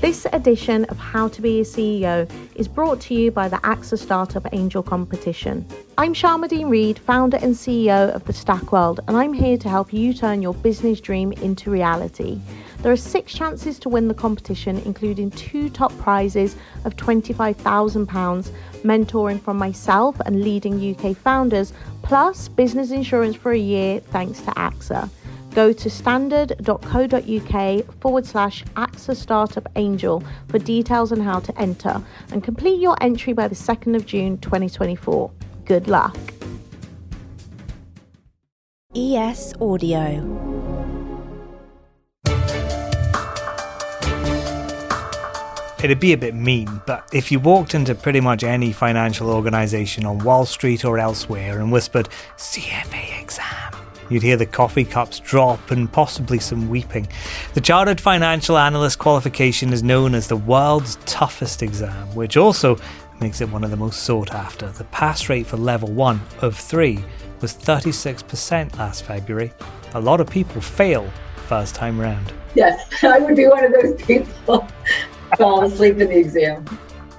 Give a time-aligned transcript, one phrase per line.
[0.00, 3.98] This edition of How to Be a CEO is brought to you by the AXA
[3.98, 5.66] Startup Angel Competition.
[5.98, 9.92] I'm Sharmadean Reid, founder and CEO of the Stack World, and I'm here to help
[9.92, 12.40] you turn your business dream into reality.
[12.78, 18.50] There are six chances to win the competition, including two top prizes of £25,000,
[18.82, 24.50] mentoring from myself and leading UK founders, plus business insurance for a year thanks to
[24.52, 25.10] AXA.
[25.54, 32.44] Go to standard.co.uk forward slash AXA Startup Angel for details on how to enter and
[32.44, 35.30] complete your entry by the 2nd of June 2024.
[35.64, 36.16] Good luck.
[38.94, 40.50] ES Audio.
[45.82, 50.04] It'd be a bit mean, but if you walked into pretty much any financial organisation
[50.04, 53.79] on Wall Street or elsewhere and whispered, CFA exam,
[54.10, 57.08] you'd hear the coffee cups drop and possibly some weeping.
[57.54, 62.76] The Chartered Financial Analyst qualification is known as the world's toughest exam, which also
[63.20, 64.68] makes it one of the most sought after.
[64.68, 67.02] The pass rate for level 1 of 3
[67.40, 69.52] was 36% last February.
[69.94, 71.10] A lot of people fail
[71.46, 72.32] first time round.
[72.54, 74.68] Yes, I would be one of those people
[75.36, 76.66] fall asleep in the exam.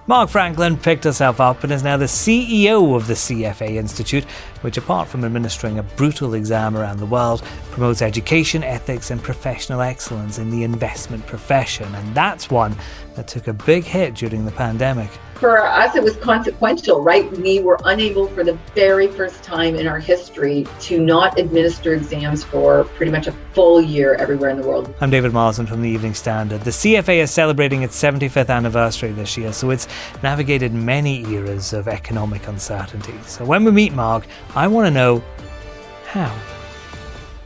[0.07, 4.25] Marg Franklin picked herself up and is now the CEO of the CFA Institute,
[4.61, 9.81] which, apart from administering a brutal exam around the world, promotes education, ethics, and professional
[9.81, 11.93] excellence in the investment profession.
[11.95, 12.75] And that's one
[13.15, 15.09] that took a big hit during the pandemic
[15.41, 17.29] for us, it was consequential, right?
[17.39, 22.43] We were unable for the very first time in our history to not administer exams
[22.43, 24.93] for pretty much a full year everywhere in the world.
[25.01, 26.61] I'm David Marsden from the Evening Standard.
[26.61, 29.87] The CFA is celebrating its 75th anniversary this year, so it's
[30.21, 33.15] navigated many eras of economic uncertainty.
[33.25, 35.23] So when we meet Marg, I want to know
[36.07, 36.37] how.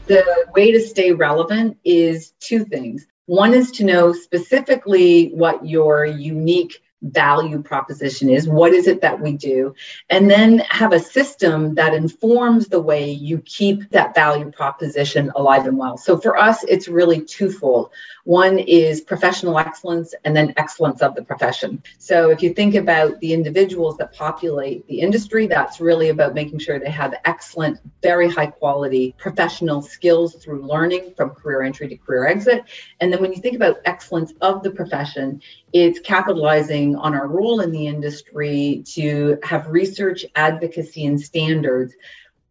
[0.06, 0.24] The
[0.54, 3.06] way to stay relevant is two things.
[3.26, 9.20] One is to know specifically what your unique value proposition is what is it that
[9.20, 9.74] we do
[10.08, 15.66] and then have a system that informs the way you keep that value proposition alive
[15.66, 17.90] and well so for us it's really twofold
[18.26, 21.80] one is professional excellence and then excellence of the profession.
[21.98, 26.58] So if you think about the individuals that populate the industry that's really about making
[26.58, 31.96] sure they have excellent very high quality professional skills through learning from career entry to
[31.96, 32.64] career exit.
[33.00, 35.40] And then when you think about excellence of the profession
[35.72, 41.94] it's capitalizing on our role in the industry to have research, advocacy, and standards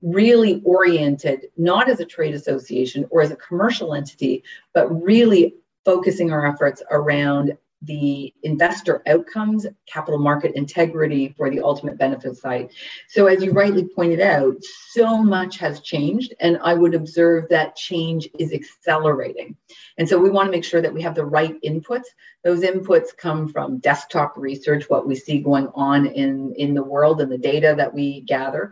[0.02, 4.44] really oriented not as a trade association or as a commercial entity,
[4.74, 11.98] but really focusing our efforts around the investor outcomes, capital market integrity for the ultimate
[11.98, 12.72] benefit side.
[13.10, 14.56] So, as you rightly pointed out,
[14.92, 19.56] so much has changed, and I would observe that change is accelerating.
[19.98, 22.06] And so, we want to make sure that we have the right inputs.
[22.44, 27.22] Those inputs come from desktop research, what we see going on in, in the world
[27.22, 28.72] and the data that we gather,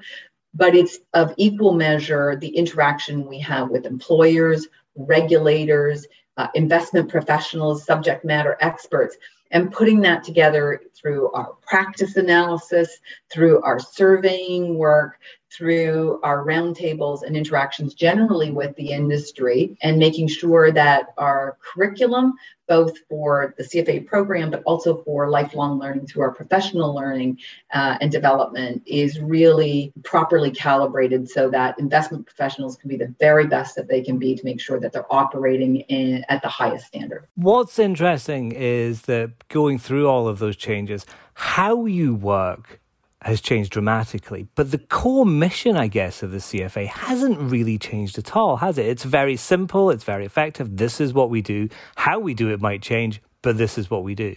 [0.54, 6.08] but it's of equal measure the interaction we have with employers, regulators,
[6.38, 9.18] uh, investment professionals, subject matter experts,
[9.52, 13.00] and putting that together through our practice analysis,
[13.32, 15.20] through our surveying work,
[15.56, 22.34] through our roundtables and interactions generally with the industry, and making sure that our curriculum,
[22.68, 27.38] both for the CFA program, but also for lifelong learning through our professional learning
[27.74, 33.46] uh, and development, is really properly calibrated so that investment professionals can be the very
[33.46, 36.88] best that they can be to make sure that they're operating in, at the highest
[36.88, 37.28] standard.
[37.36, 41.06] What's interesting is that going through all of those changes,
[41.36, 42.80] how you work
[43.24, 44.48] has changed dramatically.
[44.56, 48.78] But the core mission, I guess, of the CFA hasn't really changed at all, has
[48.78, 48.86] it?
[48.86, 50.78] It's very simple, it's very effective.
[50.78, 51.70] This is what we do.
[51.96, 54.36] How we do it might change, but this is what we do.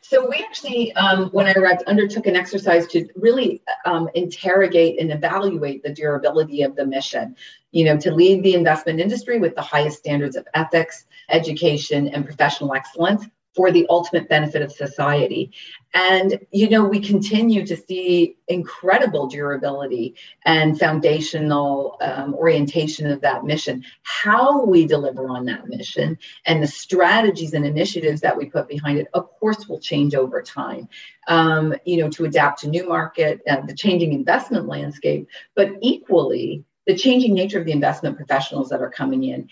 [0.00, 5.12] So we actually, um, when I arrived, undertook an exercise to really um, interrogate and
[5.12, 7.36] evaluate the durability of the mission.
[7.70, 12.24] You know, to lead the investment industry with the highest standards of ethics, education, and
[12.24, 15.52] professional excellence for the ultimate benefit of society.
[15.94, 20.14] And, you know, we continue to see incredible durability
[20.46, 23.84] and foundational um, orientation of that mission.
[24.02, 28.98] How we deliver on that mission and the strategies and initiatives that we put behind
[28.98, 30.88] it, of course, will change over time,
[31.28, 36.64] um, you know, to adapt to new market, uh, the changing investment landscape, but equally,
[36.86, 39.48] the changing nature of the investment professionals that are coming in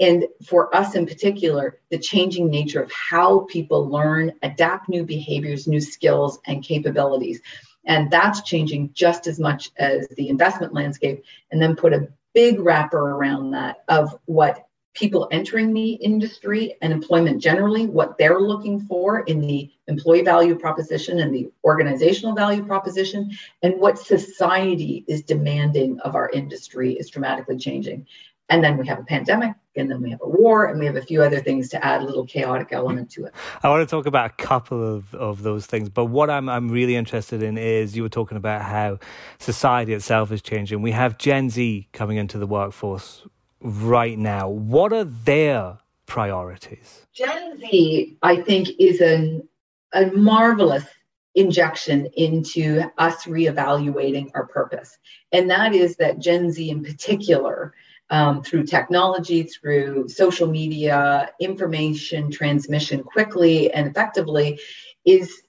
[0.00, 5.66] and for us in particular, the changing nature of how people learn, adapt new behaviors,
[5.68, 7.40] new skills, and capabilities.
[7.86, 11.22] And that's changing just as much as the investment landscape.
[11.50, 16.92] And then put a big wrapper around that of what people entering the industry and
[16.92, 22.64] employment generally, what they're looking for in the employee value proposition and the organizational value
[22.64, 23.30] proposition,
[23.62, 28.06] and what society is demanding of our industry is dramatically changing.
[28.48, 30.96] And then we have a pandemic, and then we have a war, and we have
[30.96, 33.34] a few other things to add a little chaotic element to it.
[33.62, 36.68] I want to talk about a couple of, of those things, but what I'm, I'm
[36.68, 38.98] really interested in is you were talking about how
[39.38, 40.82] society itself is changing.
[40.82, 43.26] We have Gen Z coming into the workforce
[43.60, 44.48] right now.
[44.48, 47.06] What are their priorities?
[47.12, 49.48] Gen Z, I think, is an,
[49.92, 50.84] a marvelous
[51.34, 54.98] injection into us reevaluating our purpose.
[55.32, 57.74] And that is that Gen Z in particular
[58.10, 64.60] um, through technology, through social media, information transmission quickly and effectively
[65.04, 65.42] is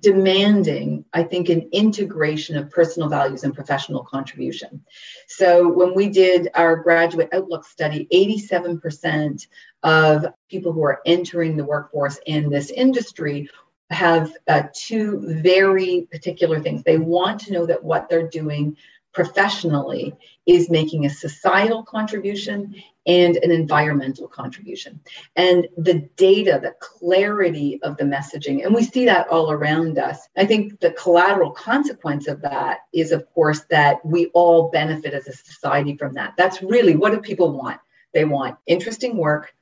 [0.00, 4.84] demanding, I think, an integration of personal values and professional contribution.
[5.26, 9.46] So when we did our graduate outlook study, 87%
[9.82, 13.48] of people who are entering the workforce in this industry
[13.90, 16.82] have uh, two very particular things.
[16.82, 18.76] They want to know that what they're doing
[19.16, 20.14] professionally
[20.44, 22.74] is making a societal contribution
[23.06, 25.00] and an environmental contribution.
[25.36, 30.18] And the data, the clarity of the messaging, and we see that all around us.
[30.36, 35.26] I think the collateral consequence of that is, of course, that we all benefit as
[35.28, 36.34] a society from that.
[36.36, 37.80] That's really what do people want?
[38.12, 39.54] They want interesting work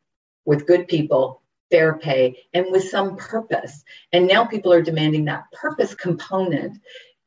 [0.45, 3.85] with good people fair pay and with some purpose.
[4.13, 6.79] And now people are demanding that purpose component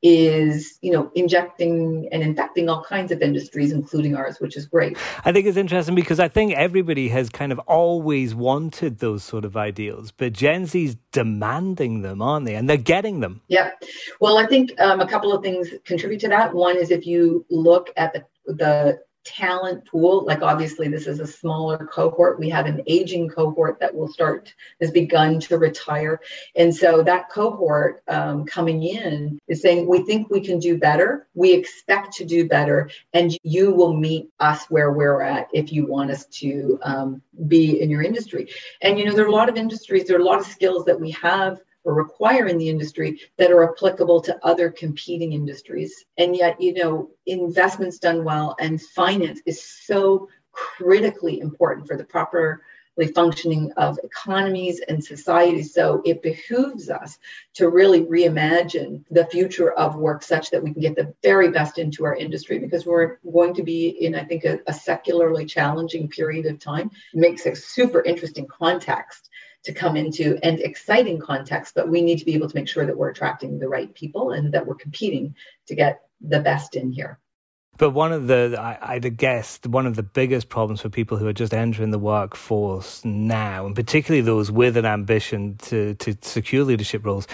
[0.04, 4.98] is you know injecting and infecting all kinds of industries including ours which is great.
[5.26, 9.44] I think it's interesting because i think everybody has kind of always wanted those sort
[9.44, 12.56] of ideals but gen z's demanding them aren't they?
[12.56, 13.42] And they're getting them.
[13.48, 13.72] Yeah
[14.20, 16.54] well i think um, a couple of things contribute to that.
[16.54, 20.26] One is if you look at the the talent pool.
[20.26, 22.40] Like obviously this is a smaller cohort.
[22.40, 26.22] We have an aging cohort that will start has begun to retire,
[26.56, 31.28] and so that cohort um, coming in is saying we think we can do better.
[31.34, 35.86] We expect to do better, and you will meet us where we're at if you
[35.86, 38.50] want us to um, be in your industry.
[38.82, 40.86] And you know there are a lot of industries, there are a lot of skills
[40.86, 46.04] that we have or require in the industry that are applicable to other competing industries.
[46.18, 52.04] And yet, you know, investments done well and finance is so critically important for the
[52.04, 52.62] proper
[53.14, 55.74] functioning of economies and societies.
[55.74, 57.20] So it behooves us
[57.54, 61.78] to really reimagine the future of work such that we can get the very best
[61.78, 66.10] into our industry because we're going to be in, I think, a, a secularly challenging
[66.10, 66.90] period of time.
[67.14, 69.27] It makes a super interesting context
[69.68, 72.86] to come into and exciting context, but we need to be able to make sure
[72.86, 75.36] that we're attracting the right people and that we're competing
[75.68, 77.20] to get the best in here.
[77.78, 81.28] But one of the, I, I'd guess, one of the biggest problems for people who
[81.28, 86.64] are just entering the workforce now, and particularly those with an ambition to, to secure
[86.64, 87.28] leadership roles,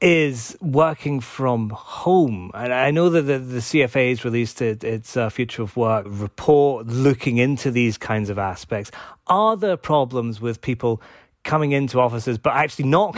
[0.00, 2.50] is working from home.
[2.52, 6.04] And I know that the, the CFA has released it, its uh, Future of Work
[6.08, 8.90] report looking into these kinds of aspects.
[9.28, 11.00] Are there problems with people
[11.46, 13.16] coming into offices, but actually not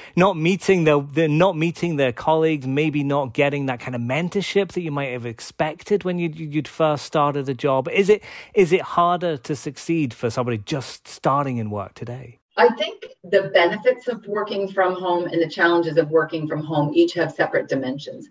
[0.16, 4.72] not meeting their they're not meeting their colleagues, maybe not getting that kind of mentorship
[4.72, 7.88] that you might have expected when you'd, you'd first started a job.
[7.88, 8.22] Is it
[8.54, 12.38] is it harder to succeed for somebody just starting in work today?
[12.56, 16.92] I think the benefits of working from home and the challenges of working from home
[16.94, 18.28] each have separate dimensions.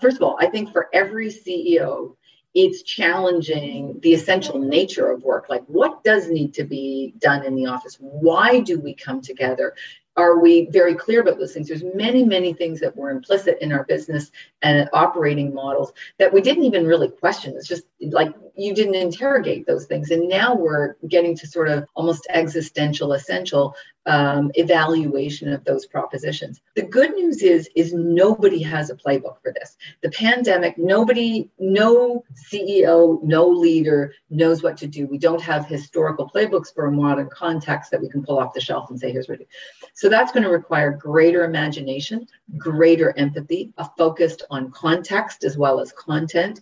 [0.00, 2.16] First of all, I think for every CEO,
[2.54, 5.46] it's challenging the essential nature of work.
[5.48, 7.96] Like, what does need to be done in the office?
[8.00, 9.74] Why do we come together?
[10.16, 11.68] are we very clear about those things?
[11.68, 14.30] There's many, many things that were implicit in our business
[14.62, 17.54] and operating models that we didn't even really question.
[17.56, 20.10] It's just like you didn't interrogate those things.
[20.10, 23.74] And now we're getting to sort of almost existential, essential
[24.06, 26.60] um, evaluation of those propositions.
[26.74, 29.76] The good news is, is nobody has a playbook for this.
[30.02, 35.06] The pandemic, nobody, no CEO, no leader knows what to do.
[35.06, 38.60] We don't have historical playbooks for a modern context that we can pull off the
[38.60, 39.50] shelf and say, here's what we do.
[39.94, 42.26] So that's going to require greater imagination,
[42.56, 46.60] greater empathy, a focused on context as well as content.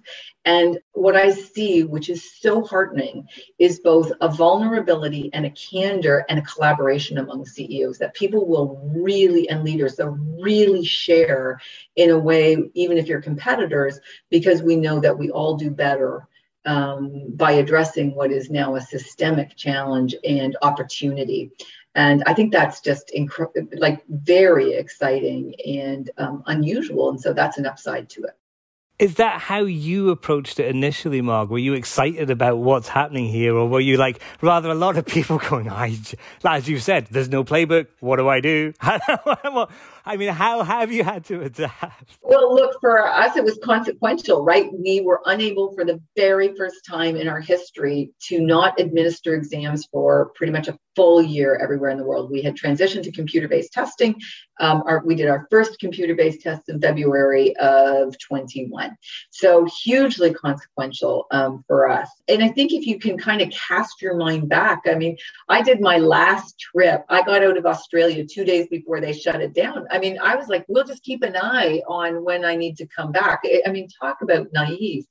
[0.49, 3.29] And what I see, which is so heartening,
[3.59, 8.81] is both a vulnerability and a candor and a collaboration among CEOs that people will
[8.97, 11.61] really, and leaders, they'll really share
[11.97, 14.01] in a way, even if you're competitors,
[14.31, 16.27] because we know that we all do better
[16.65, 21.51] um, by addressing what is now a systemic challenge and opportunity.
[21.95, 27.11] And i think that's just inc- like very exciting and um, unusual.
[27.11, 28.39] And so that's an upside to it
[28.99, 31.51] is that how you approached it initially, Marg?
[31.51, 35.07] Were you excited about what's happening here, or were you like rather a lot of
[35.07, 35.97] people going, "I,
[36.45, 37.87] as you said, there's no playbook.
[38.01, 38.73] What do I do?"
[40.09, 42.19] I mean, how have you had to adapt?
[42.23, 44.71] Well, look, for us, it was consequential, right?
[44.73, 49.87] We were unable for the very first time in our history to not administer exams
[49.93, 52.29] for pretty much a full year everywhere in the world.
[52.29, 54.21] We had transitioned to computer based testing.
[54.59, 58.97] Um, our, we did our first computer based test in February of 21.
[59.31, 62.09] So, hugely consequential um, for us.
[62.27, 65.17] And I think if you can kind of cast your mind back, I mean,
[65.49, 69.41] I did my last trip, I got out of Australia two days before they shut
[69.41, 69.87] it down.
[69.93, 72.87] I mean, I was like, we'll just keep an eye on when I need to
[72.87, 73.43] come back.
[73.67, 75.05] I mean, talk about naive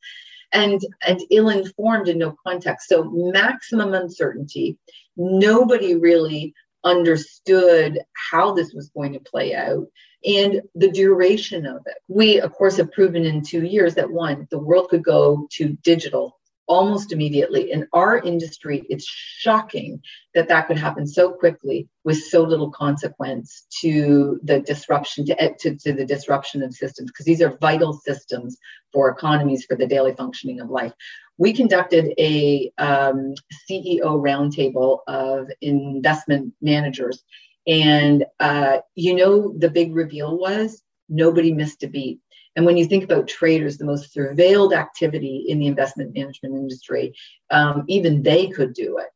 [0.54, 2.90] and and ill-informed in no context.
[2.90, 4.78] So maximum uncertainty.
[5.16, 6.54] Nobody really
[6.84, 8.00] understood
[8.32, 9.88] how this was going to play out
[10.26, 11.98] and the duration of it.
[12.08, 15.78] We, of course, have proven in two years that one, the world could go to
[15.84, 17.72] digital almost immediately.
[17.72, 20.02] In our industry, it's shocking
[20.34, 25.76] that that could happen so quickly with so little consequence to the disruption to, to,
[25.76, 28.58] to the disruption of systems because these are vital systems
[28.94, 30.94] for economies for the daily functioning of life.
[31.38, 33.34] We conducted a um,
[33.70, 37.24] CEO roundtable of investment managers,
[37.68, 42.20] and uh, you know the big reveal was nobody missed a beat
[42.58, 47.14] and when you think about traders, the most surveilled activity in the investment management industry,
[47.52, 49.12] um, even they could do it.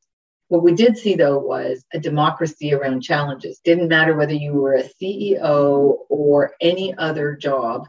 [0.49, 3.59] What we did see, though, was a democracy around challenges.
[3.63, 7.87] Didn't matter whether you were a CEO or any other job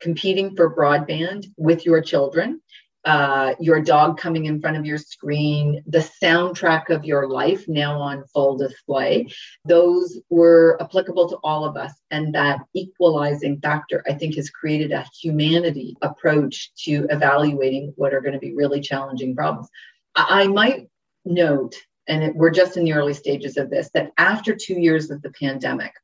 [0.00, 2.60] competing for broadband with your children
[3.08, 7.98] uh, your dog coming in front of your screen, the soundtrack of your life now
[7.98, 9.26] on full display.
[9.64, 11.94] Those were applicable to all of us.
[12.10, 18.20] And that equalizing factor, I think, has created a humanity approach to evaluating what are
[18.20, 19.70] going to be really challenging problems.
[20.14, 20.90] I, I might
[21.24, 21.76] note,
[22.08, 25.22] and it, we're just in the early stages of this, that after two years of
[25.22, 25.94] the pandemic,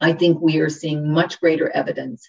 [0.00, 2.26] I think we are seeing much greater evidence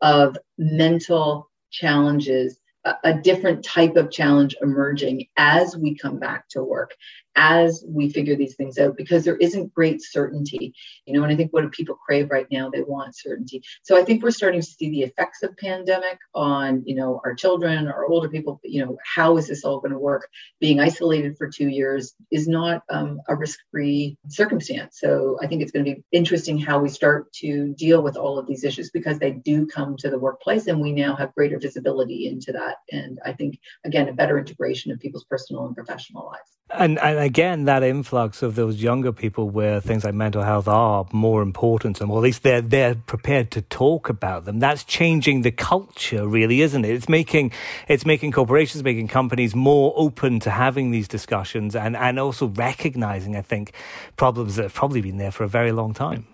[0.00, 2.58] of mental challenges
[3.02, 6.94] a different type of challenge emerging as we come back to work
[7.36, 10.74] as we figure these things out because there isn't great certainty
[11.06, 13.62] you know and i think what do people crave right now they want certainty.
[13.82, 17.34] So i think we're starting to see the effects of pandemic on you know our
[17.34, 20.28] children our older people you know how is this all going to work?
[20.60, 24.98] Being isolated for two years is not um, a risk-free circumstance.
[25.00, 28.38] So i think it's going to be interesting how we start to deal with all
[28.38, 31.58] of these issues because they do come to the workplace and we now have greater
[31.58, 32.76] visibility into that.
[32.90, 37.18] And i think again a better integration of people's personal and professional lives and, and
[37.18, 42.00] again, that influx of those younger people where things like mental health are more important,
[42.00, 44.58] and well, at least they're they're prepared to talk about them.
[44.58, 46.90] That's changing the culture, really, isn't it?
[46.90, 47.52] It's making
[47.86, 53.36] it's making corporations, making companies more open to having these discussions, and and also recognizing,
[53.36, 53.72] I think,
[54.16, 56.26] problems that have probably been there for a very long time.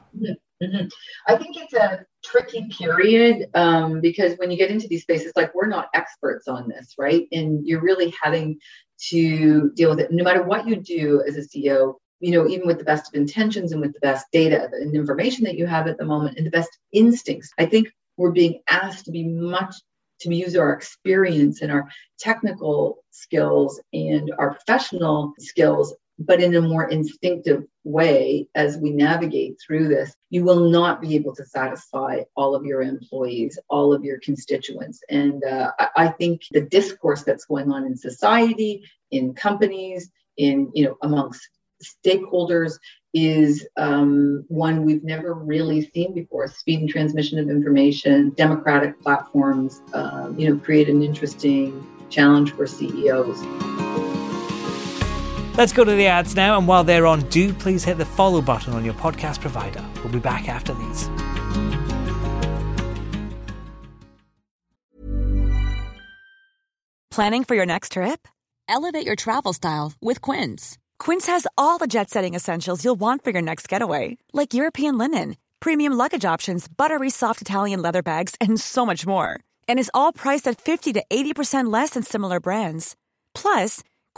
[0.63, 0.87] Mm-hmm.
[1.27, 5.55] I think it's a tricky period um, because when you get into these spaces, like
[5.55, 7.27] we're not experts on this, right?
[7.33, 8.59] And you're really having
[9.09, 10.12] to deal with it.
[10.12, 13.19] No matter what you do as a CEO, you know, even with the best of
[13.19, 16.47] intentions and with the best data and information that you have at the moment and
[16.47, 19.75] the best instincts, I think we're being asked to be much
[20.21, 21.88] to use our experience and our
[22.19, 29.57] technical skills and our professional skills but in a more instinctive way as we navigate
[29.59, 34.05] through this, you will not be able to satisfy all of your employees, all of
[34.05, 35.03] your constituents.
[35.09, 40.85] And uh, I think the discourse that's going on in society, in companies, in you
[40.85, 41.49] know amongst
[42.05, 42.79] stakeholders
[43.15, 46.47] is um, one we've never really seen before.
[46.49, 52.67] Speed and transmission of information, democratic platforms, uh, you know, create an interesting challenge for
[52.67, 53.80] CEOs.
[55.61, 58.40] Let's go to the ads now, and while they're on, do please hit the follow
[58.40, 59.83] button on your podcast provider.
[59.97, 61.11] We'll be back after these.
[67.11, 68.26] Planning for your next trip?
[68.69, 70.79] Elevate your travel style with Quince.
[70.99, 74.97] Quince has all the jet setting essentials you'll want for your next getaway, like European
[74.97, 79.38] linen, premium luggage options, buttery soft Italian leather bags, and so much more.
[79.69, 82.97] And is all priced at 50 to 80% less than similar brands.
[83.35, 83.85] Plus,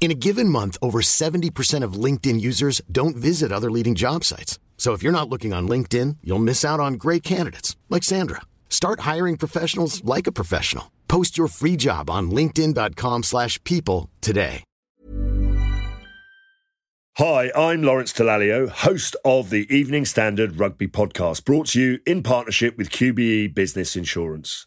[0.00, 4.58] In a given month, over 70% of LinkedIn users don't visit other leading job sites.
[4.78, 8.40] So if you're not looking on LinkedIn, you'll miss out on great candidates like Sandra.
[8.70, 10.90] Start hiring professionals like a professional.
[11.06, 14.64] Post your free job on linkedin.com/people today.
[17.18, 22.22] Hi, I'm Lawrence Dallaglio, host of the Evening Standard Rugby podcast, brought to you in
[22.22, 24.66] partnership with QBE Business Insurance.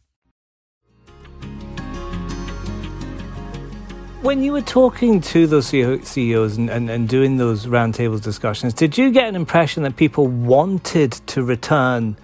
[4.21, 8.95] When you were talking to those CEOs and, and, and doing those roundtables discussions, did
[8.95, 12.15] you get an impression that people wanted to return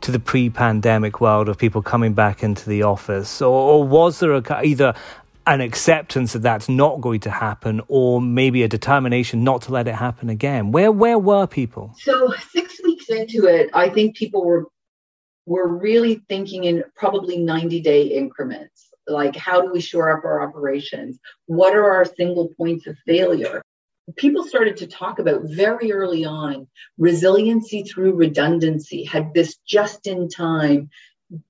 [0.00, 4.32] to the pre-pandemic world of people coming back into the office, or, or was there
[4.32, 4.94] a, either
[5.46, 9.86] an acceptance that that's not going to happen, or maybe a determination not to let
[9.86, 10.72] it happen again?
[10.72, 11.94] Where where were people?
[12.00, 14.66] So six weeks into it, I think people were
[15.46, 20.46] were really thinking in probably 90 day increments like how do we shore up our
[20.46, 21.18] operations?
[21.46, 23.62] What are our single points of failure?
[24.16, 26.66] People started to talk about very early on
[26.98, 30.90] resiliency through redundancy had this just in time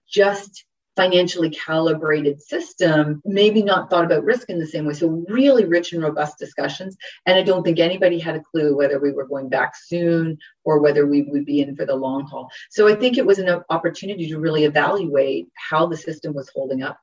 [0.09, 0.65] just
[0.97, 4.95] financially calibrated system maybe not thought about risk in the same way.
[4.95, 6.97] So really rich and robust discussions.
[7.27, 10.81] And i don't think anybody had a clue whether we were going back soon or
[10.81, 12.49] whether we would be in for the long haul.
[12.71, 16.83] So i think it was an opportunity to really evaluate how the system was holding
[16.83, 16.99] up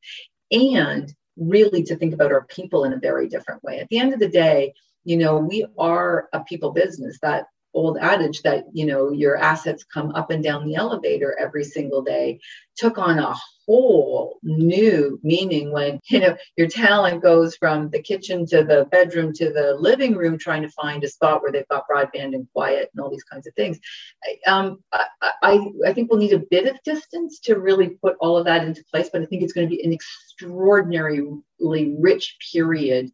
[0.52, 3.80] and really to think about our people in a very different way.
[3.80, 7.18] At the end of the day, you know, we are a people business.
[7.22, 11.64] That old adage that, you know, your assets come up and down the elevator every
[11.64, 12.40] single day
[12.76, 18.46] took on a whole new meaning when, you know, your talent goes from the kitchen
[18.46, 21.88] to the bedroom to the living room trying to find a spot where they've got
[21.88, 23.80] broadband and quiet and all these kinds of things.
[24.48, 28.38] Um, I, I, I think we'll need a bit of distance to really put all
[28.38, 33.12] of that into place, but I think it's going to be an extraordinarily rich period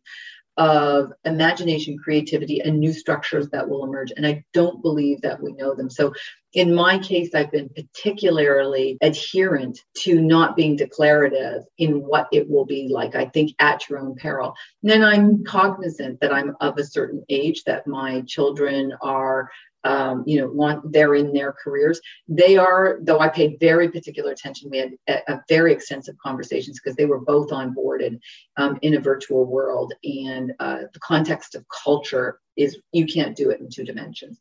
[0.57, 4.11] of imagination, creativity, and new structures that will emerge.
[4.15, 5.89] And I don't believe that we know them.
[5.89, 6.13] So,
[6.53, 12.65] in my case, I've been particularly adherent to not being declarative in what it will
[12.65, 13.15] be like.
[13.15, 14.55] I think at your own peril.
[14.81, 19.51] And then I'm cognizant that I'm of a certain age, that my children are
[19.83, 22.01] um, you know, want they're in their careers.
[22.27, 24.69] They are, though I paid very particular attention.
[24.69, 28.21] We had a, a very extensive conversations because they were both on board and
[28.57, 29.93] um, in a virtual world.
[30.03, 34.39] And uh, the context of culture is you can't do it in two dimensions.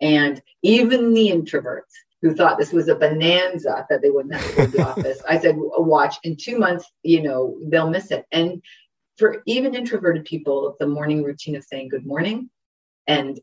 [0.00, 4.56] And even the introverts who thought this was a bonanza that they wouldn't have to
[4.56, 8.24] go to the office, I said, watch in two months, you know, they'll miss it.
[8.32, 8.62] And
[9.16, 12.50] for even introverted people, the morning routine of saying good morning
[13.06, 13.40] and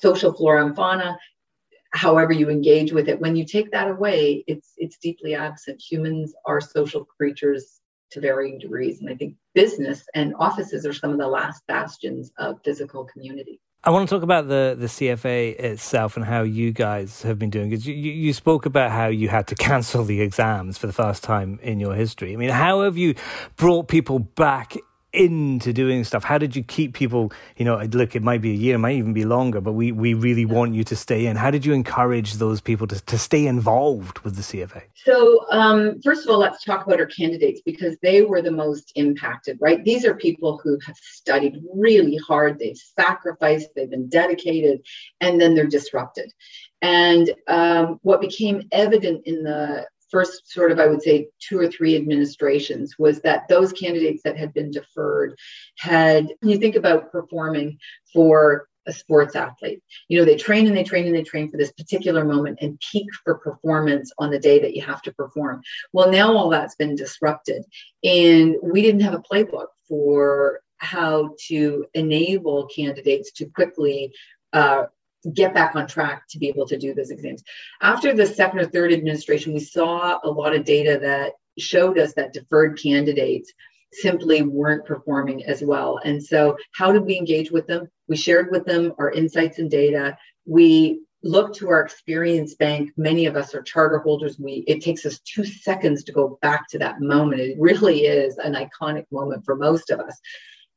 [0.00, 1.18] social flora and fauna
[1.92, 6.34] however you engage with it when you take that away it's it's deeply absent humans
[6.46, 11.18] are social creatures to varying degrees and i think business and offices are some of
[11.18, 16.16] the last bastions of physical community I want to talk about the, the CFA itself
[16.16, 17.68] and how you guys have been doing.
[17.68, 21.24] Because you, you spoke about how you had to cancel the exams for the first
[21.24, 22.32] time in your history.
[22.32, 23.16] I mean, how have you
[23.56, 24.76] brought people back
[25.12, 26.24] into doing stuff?
[26.24, 28.96] How did you keep people, you know, look, it might be a year, it might
[28.96, 31.36] even be longer, but we, we really want you to stay in.
[31.36, 34.82] How did you encourage those people to, to stay involved with the CFA?
[34.94, 38.92] So, um, first of all, let's talk about our candidates because they were the most
[38.94, 39.84] impacted, right?
[39.84, 44.80] These are people who have studied really hard, they've sacrificed, they've been dedicated,
[45.20, 46.32] and then they're disrupted.
[46.80, 51.68] And um, what became evident in the first sort of, I would say, two or
[51.68, 55.34] three administrations was that those candidates that had been deferred
[55.78, 57.78] had, you think about performing
[58.12, 59.82] for a sports athlete.
[60.08, 62.80] You know, they train and they train and they train for this particular moment and
[62.80, 65.62] peak for performance on the day that you have to perform.
[65.92, 67.64] Well, now all that's been disrupted.
[68.04, 74.12] And we didn't have a playbook for how to enable candidates to quickly
[74.52, 74.84] uh,
[75.34, 77.42] get back on track to be able to do those exams.
[77.80, 82.14] After the second or third administration, we saw a lot of data that showed us
[82.14, 83.52] that deferred candidates
[83.92, 86.00] simply weren't performing as well.
[86.04, 87.88] And so, how did we engage with them?
[88.08, 90.16] We shared with them our insights and data.
[90.46, 92.90] We look to our experience bank.
[92.96, 94.38] Many of us are charter holders.
[94.38, 97.42] We it takes us two seconds to go back to that moment.
[97.42, 100.18] It really is an iconic moment for most of us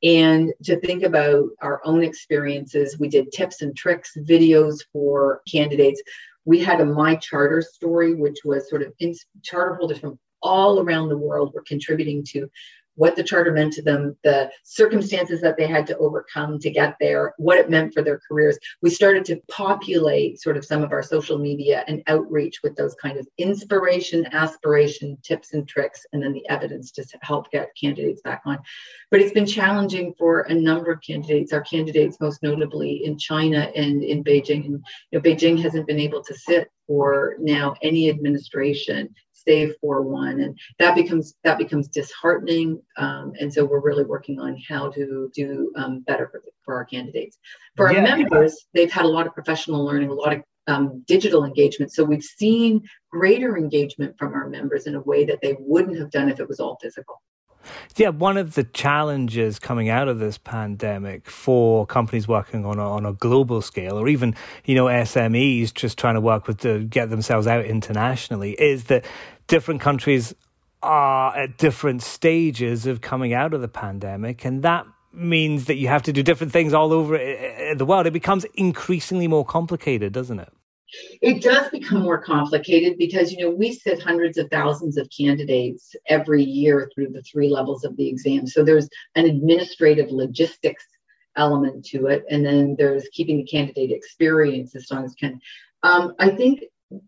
[0.06, 3.00] and to think about our own experiences.
[3.00, 6.02] We did tips and tricks videos for candidates.
[6.46, 10.80] We had a My Charter story, which was sort of in, charter holders from all
[10.80, 12.48] around the world were contributing to
[12.96, 16.96] what the charter meant to them, the circumstances that they had to overcome to get
[17.00, 18.58] there, what it meant for their careers.
[18.82, 22.96] We started to populate sort of some of our social media and outreach with those
[22.96, 28.22] kind of inspiration, aspiration, tips and tricks, and then the evidence to help get candidates
[28.22, 28.60] back on.
[29.12, 33.72] But it's been challenging for a number of candidates, our candidates most notably in China
[33.76, 34.66] and in Beijing.
[34.66, 39.14] And you know, Beijing hasn't been able to sit for now any administration
[39.48, 40.40] save for one.
[40.40, 42.82] And that becomes that becomes disheartening.
[42.98, 46.86] Um, and so we're really working on how to do um, better for, for our
[46.86, 47.38] candidates.
[47.76, 48.00] For yeah.
[48.00, 51.94] our members they've had a lot of professional learning a lot of um, digital engagement.
[51.94, 52.82] So we've seen
[53.12, 56.48] greater engagement from our members in a way that they wouldn't have done if it
[56.48, 57.22] was all physical.
[57.96, 62.88] Yeah, one of the challenges coming out of this pandemic for companies working on a,
[62.88, 66.84] on a global scale, or even you know SMEs just trying to work with to
[66.84, 69.06] get themselves out internationally, is that
[69.48, 70.34] different countries
[70.82, 75.88] are at different stages of coming out of the pandemic, and that means that you
[75.88, 78.06] have to do different things all over the world.
[78.06, 80.54] It becomes increasingly more complicated, doesn't it?
[81.22, 85.96] It does become more complicated because you know we sit hundreds of thousands of candidates
[86.08, 88.48] every year through the three levels of the exam.
[88.48, 90.86] So there's an administrative logistics
[91.36, 95.40] element to it, and then there's keeping the candidate experience as strong as can.
[95.84, 96.62] Um, I think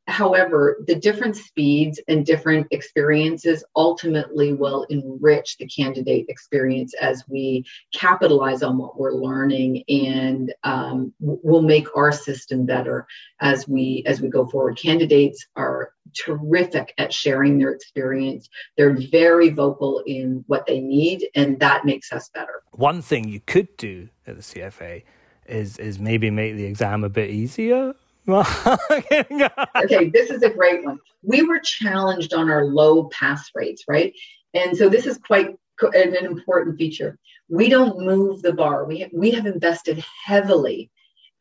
[0.07, 7.65] However, the different speeds and different experiences ultimately will enrich the candidate experience as we
[7.93, 13.05] capitalize on what we're learning and um, will make our system better
[13.41, 14.77] as we as we go forward.
[14.77, 18.49] Candidates are terrific at sharing their experience.
[18.77, 22.63] They're very vocal in what they need, and that makes us better.
[22.71, 25.03] One thing you could do at the CFA
[25.47, 27.93] is is maybe make the exam a bit easier
[29.83, 30.99] okay, this is a great one.
[31.23, 34.13] We were challenged on our low pass rates, right?
[34.53, 37.17] And so this is quite an important feature.
[37.49, 38.85] We don't move the bar.
[38.85, 40.91] We we have invested heavily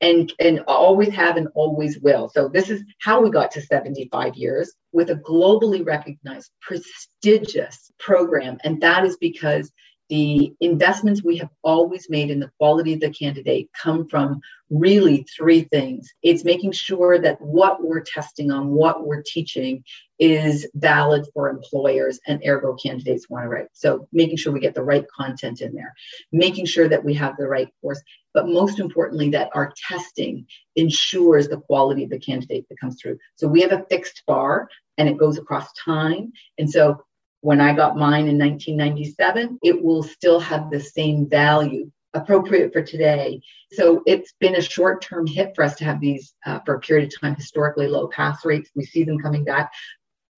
[0.00, 2.28] and and always have and always will.
[2.28, 8.58] So this is how we got to 75 years with a globally recognized prestigious program
[8.62, 9.72] and that is because
[10.08, 14.40] the investments we have always made in the quality of the candidate come from
[14.70, 16.12] really three things.
[16.22, 19.84] It's making sure that what we're testing on, what we're teaching
[20.18, 23.66] is valid for employers and ergo candidates want to write.
[23.72, 25.94] So making sure we get the right content in there,
[26.32, 31.48] making sure that we have the right course, but most importantly, that our testing ensures
[31.48, 33.18] the quality of the candidate that comes through.
[33.36, 36.32] So we have a fixed bar and it goes across time.
[36.58, 37.04] And so
[37.46, 42.82] when I got mine in 1997, it will still have the same value appropriate for
[42.82, 43.40] today.
[43.70, 46.80] So it's been a short term hit for us to have these uh, for a
[46.80, 48.70] period of time historically low pass rates.
[48.74, 49.70] We see them coming back,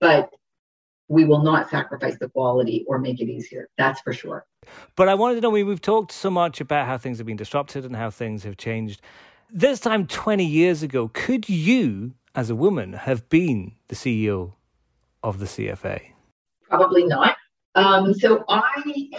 [0.00, 0.28] but
[1.08, 3.70] we will not sacrifice the quality or make it easier.
[3.78, 4.44] That's for sure.
[4.94, 7.86] But I wanted to know we've talked so much about how things have been disrupted
[7.86, 9.00] and how things have changed.
[9.50, 14.52] This time 20 years ago, could you, as a woman, have been the CEO
[15.22, 16.17] of the CFA?
[16.68, 17.36] Probably not.
[17.74, 18.62] Um, so I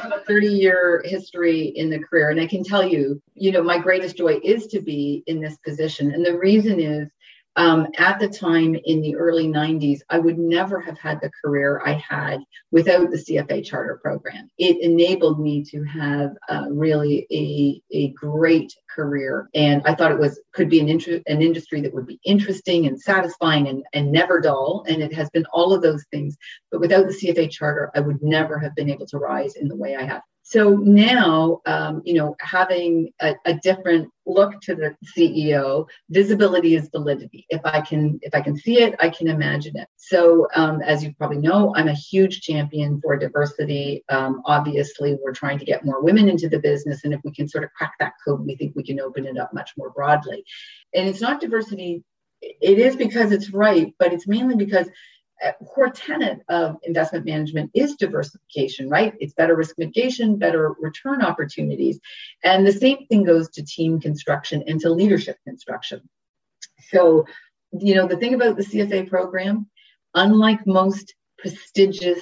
[0.01, 3.63] have a 30 year history in the career, and I can tell you, you know,
[3.63, 6.13] my greatest joy is to be in this position.
[6.13, 7.07] And the reason is
[7.55, 11.81] um, at the time in the early 90s, I would never have had the career
[11.85, 12.39] I had
[12.71, 14.49] without the CFA charter program.
[14.57, 19.49] It enabled me to have uh, really a, a great career.
[19.53, 22.85] And I thought it was could be an, inter- an industry that would be interesting
[22.87, 24.85] and satisfying and, and never dull.
[24.87, 26.37] And it has been all of those things.
[26.71, 29.75] But without the CFA charter, I would never have been able to rise in the
[29.75, 30.21] way I have.
[30.49, 36.89] So now, um, you know, having a, a, different look to the CEO, visibility is
[36.89, 37.45] validity.
[37.49, 39.87] If I can, if I can see it, I can imagine it.
[39.97, 44.03] So, um, as you probably know, I'm a huge champion for diversity.
[44.09, 47.47] Um, obviously, we're trying to get more women into the business, and if we can
[47.47, 50.43] sort of crack that code, we think we can open it up much more broadly.
[50.95, 52.03] And it's not diversity;
[52.41, 54.89] it is because it's right, but it's mainly because
[55.65, 59.13] core tenet of investment management is diversification, right?
[59.19, 61.99] It's better risk mitigation, better return opportunities.
[62.43, 66.07] And the same thing goes to team construction and to leadership construction.
[66.89, 67.25] So,
[67.71, 69.69] you know, the thing about the CFA program,
[70.15, 72.21] unlike most prestigious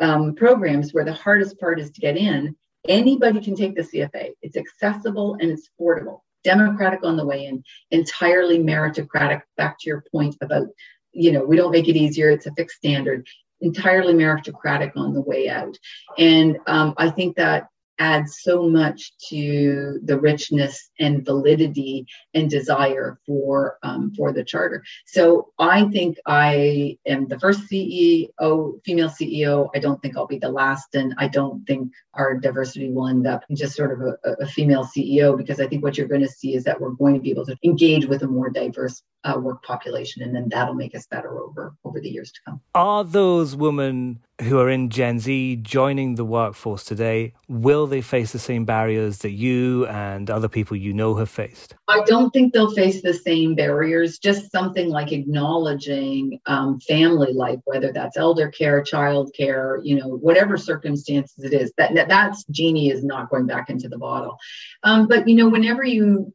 [0.00, 2.56] um, programs where the hardest part is to get in,
[2.88, 4.32] anybody can take the CFA.
[4.42, 9.42] It's accessible and it's affordable democratic on the way in, entirely meritocratic.
[9.56, 10.66] Back to your point about
[11.12, 12.30] you know, we don't make it easier.
[12.30, 13.26] It's a fixed standard,
[13.60, 15.76] entirely meritocratic on the way out.
[16.18, 17.68] And um, I think that
[18.02, 24.82] adds so much to the richness and validity and desire for um, for the charter.
[25.06, 29.70] So I think I am the first CEO, female CEO.
[29.76, 33.28] I don't think I'll be the last, and I don't think our diversity will end
[33.28, 36.28] up just sort of a, a female CEO because I think what you're going to
[36.40, 39.38] see is that we're going to be able to engage with a more diverse uh,
[39.38, 42.60] work population, and then that'll make us better over over the years to come.
[42.74, 48.32] Are those women who are in Gen Z joining the workforce today, will they face
[48.32, 51.74] the same barriers that you and other people you know have faced?
[51.88, 57.60] I don't think they'll face the same barriers, just something like acknowledging um, family life,
[57.64, 61.72] whether that's elder care, child care, you know, whatever circumstances it is.
[61.78, 64.36] That that's genie is not going back into the bottle.
[64.82, 66.32] Um, but you know, whenever you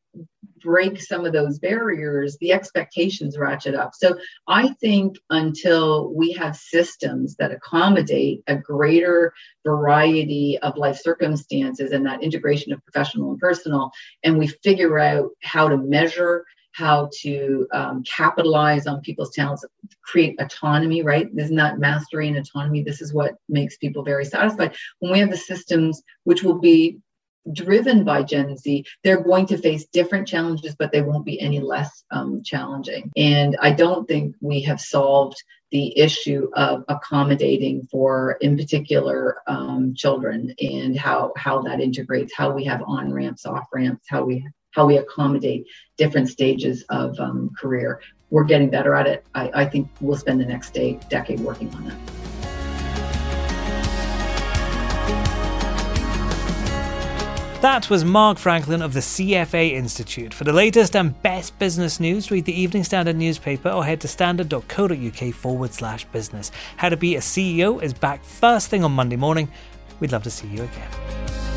[0.68, 3.96] break some of those barriers, the expectations ratchet up.
[3.96, 4.18] So
[4.50, 9.34] I think until we have systems that accommodate a greater
[9.66, 13.92] variety of life circumstances and that integration of professional and personal,
[14.24, 19.66] and we figure out how to measure how to um, capitalize on people's talents,
[20.04, 21.28] create autonomy, right?
[21.36, 22.84] Isn't that mastery and autonomy?
[22.84, 24.76] This is what makes people very satisfied.
[25.00, 27.00] When we have the systems, which will be
[27.54, 31.60] driven by Gen Z, they're going to face different challenges, but they won't be any
[31.60, 33.12] less um, challenging.
[33.16, 39.94] And I don't think we have solved the issue of accommodating for, in particular, um,
[39.96, 44.48] children and how how that integrates, how we have on ramps, off ramps, how we
[44.72, 45.66] how we accommodate
[45.98, 48.00] different stages of um, career.
[48.30, 49.26] We're getting better at it.
[49.34, 52.37] I, I think we'll spend the next day, decade working on that.
[57.68, 60.34] That was Marg Franklin of the CFA Institute.
[60.34, 64.08] For the latest and best business news, read the Evening Standard newspaper or head to
[64.08, 66.50] standard.co.uk forward slash business.
[66.78, 69.50] How to Be a CEO is back first thing on Monday morning.
[70.00, 71.57] We'd love to see you again.